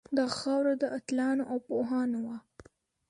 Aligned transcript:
دا 0.17 0.25
خاوره 0.37 0.73
د 0.77 0.83
اتلانو 0.97 1.43
او 1.51 1.57
پوهانو 1.67 2.19
وه 2.25 2.37